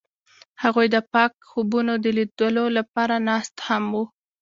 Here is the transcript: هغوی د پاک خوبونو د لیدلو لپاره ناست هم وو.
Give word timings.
هغوی 0.63 0.87
د 0.95 0.97
پاک 1.13 1.31
خوبونو 1.49 1.93
د 1.99 2.05
لیدلو 2.17 2.65
لپاره 2.77 3.15
ناست 3.29 3.55
هم 3.67 3.83
وو. 3.95 4.05